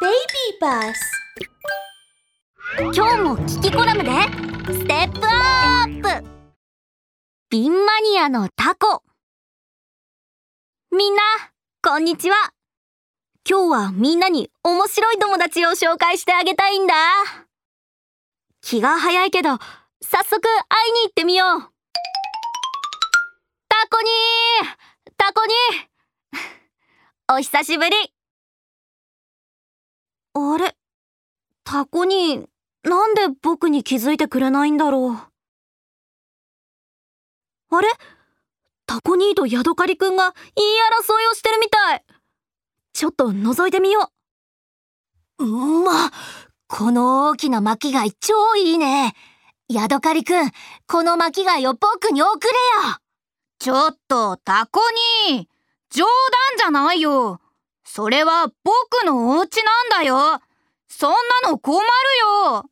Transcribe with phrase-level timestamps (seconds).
[0.00, 0.14] Baby
[0.60, 0.94] Bus
[2.94, 4.10] 今日も聞きコラムで。
[4.72, 6.24] ステップアップ。
[7.50, 9.02] ビンマニアのタコ。
[10.92, 11.22] みんな
[11.82, 12.36] こんにちは。
[13.48, 16.94] 今日はみんなに面白い友達を紹介してあげたいんだ。
[18.60, 19.58] 気が早いけど早
[20.24, 21.60] 速会いに行ってみよう。
[23.68, 27.34] タコにータコにー。
[27.34, 28.17] お久しぶり。
[30.54, 30.76] あれ？
[31.64, 32.46] タコに
[32.84, 35.16] なんで僕に気づいてくれないんだろう？
[37.70, 37.88] あれ？
[38.86, 40.68] タコニーとヤドカリくんが言い
[41.02, 42.04] 争いをしてるみたい。
[42.94, 44.10] ちょっと覗いてみよ
[45.38, 45.44] う。
[45.44, 46.10] うんま
[46.66, 49.14] この大きな巻貝超いいね。
[49.68, 50.50] ヤドカリくん
[50.86, 52.48] この巻貝を僕に送れ
[52.88, 52.96] よ。
[53.58, 54.80] ちょっとタコ
[55.30, 55.46] ニー
[55.90, 56.10] 冗談
[56.58, 57.40] じゃないよ
[57.90, 60.40] それは僕のお家なんだよ。
[60.88, 61.10] そん
[61.42, 61.82] なの困る
[62.50, 62.64] よ。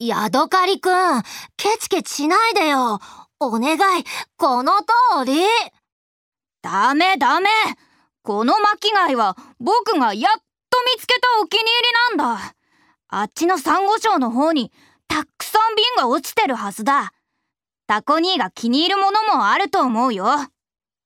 [0.00, 1.22] ヤドカリくん
[1.56, 2.98] ケチケチしないでよ。
[3.38, 4.04] お願い
[4.36, 5.42] この通り。
[6.60, 7.48] ダメダメ。
[8.22, 10.32] この巻貝は僕がやっ
[10.70, 11.66] と見つけたお気に入
[12.16, 12.54] りなんだ。
[13.08, 14.72] あっちのサンゴ礁の方に
[15.06, 17.12] たくさん瓶が落ちてるはずだ。
[17.86, 20.26] タコ兄が気に入るものもあると思うよ。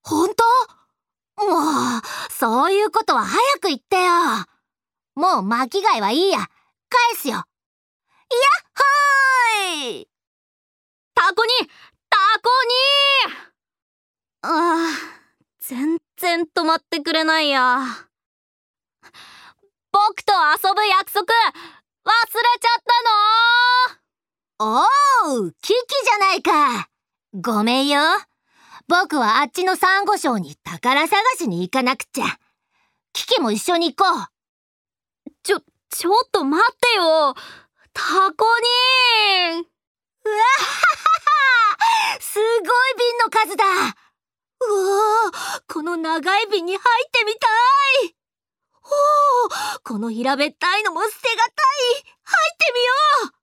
[0.03, 0.80] 本当？
[1.49, 2.03] もう
[2.33, 4.13] そういうことは早く言ってよ。
[5.15, 6.39] もう巻き貝はいいや。
[6.39, 6.49] 返
[7.17, 7.35] すよ。
[7.35, 7.45] やっ
[8.75, 10.09] ほーい！
[11.15, 11.51] タコに
[12.09, 12.51] タコ
[13.29, 13.35] に！
[14.43, 14.89] ああ
[15.61, 17.81] 全然止まってくれないや。
[19.93, 21.33] 僕と遊ぶ約束忘れ
[22.61, 22.83] ちゃっ
[24.59, 24.85] たの？
[25.33, 25.75] おうキキ
[26.05, 26.89] じゃないか。
[27.35, 28.01] ごめんよ。
[28.91, 32.25] 僕はあっちのサンゴ礁に宝探しに行かなくちゃ。
[33.13, 35.31] キキも一緒に行こう。
[35.45, 35.61] ちょ、
[35.91, 37.35] ちょっと待ってよ。
[37.93, 38.47] タコ
[39.55, 39.63] に
[40.25, 40.97] うわはは
[42.17, 42.67] はすごい
[42.99, 43.65] 瓶の数だ。
[43.65, 44.75] う
[45.29, 47.47] わこの長い瓶に入ってみた
[48.09, 48.17] い。
[48.83, 48.89] お
[49.47, 51.55] おこの平べったいのも捨てがたい。
[52.25, 53.39] 入ってみよ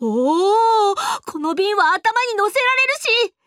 [0.00, 0.06] う。
[0.06, 0.94] おお
[1.24, 3.39] この瓶は頭に乗せられるし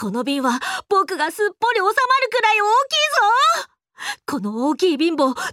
[0.00, 1.94] この瓶は僕がすっぽり収まる
[2.30, 3.72] くらい大きいぞ。
[4.26, 5.48] この大きい瓶も小さい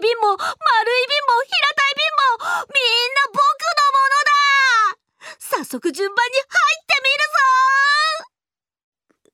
[0.00, 0.54] 瓶も丸い瓶
[1.26, 5.34] も平たい瓶もみんな僕のものだ。
[5.40, 7.02] 早速順番に入って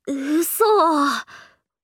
[0.09, 0.41] みるぞ。
[0.41, 0.65] 嘘。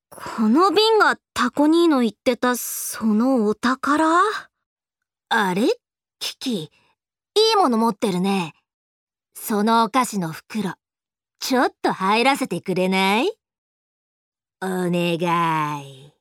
[0.09, 4.23] この瓶がタコニーの言ってたそのお宝？
[5.29, 5.69] あれ？
[6.21, 6.71] キキい
[7.55, 8.55] いもの持ってるね。
[9.35, 10.73] そのお菓子の袋
[11.43, 13.33] ちょっと入らせてくれない？
[14.63, 16.13] お願い。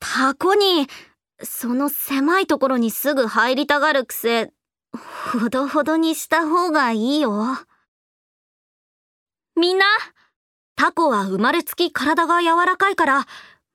[0.00, 0.86] タコに
[1.42, 4.50] その狭いところにすぐ入りたがる癖
[5.30, 7.58] ほどほどにした方がいいよ。
[9.56, 9.84] みんな
[10.74, 13.26] タコは生まれつき体が柔らかいから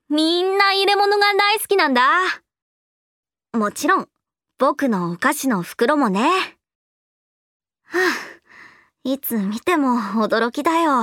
[0.08, 2.10] みんな入れ物が大好きなんだ。
[3.52, 4.08] もちろん
[4.58, 6.28] 僕のお菓子の袋もね。
[9.06, 11.02] いつ見ても驚きだよ。